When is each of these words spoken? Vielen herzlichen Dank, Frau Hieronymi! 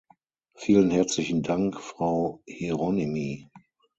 Vielen 0.55 0.89
herzlichen 0.89 1.43
Dank, 1.43 1.79
Frau 1.79 2.41
Hieronymi! 2.47 3.51